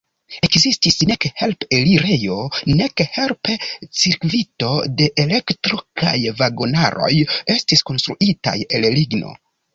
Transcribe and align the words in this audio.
Ekzistis 0.45 0.95
nek 1.09 1.25
help-elirejo, 1.41 2.37
nek 2.79 3.03
help-cirkvito 3.17 4.71
de 5.03 5.11
elektro 5.25 5.81
kaj 6.03 6.15
vagonaroj 6.41 7.13
estis 7.59 7.87
konstruitaj 7.93 8.59
el 8.81 8.91
ligno. 8.99 9.39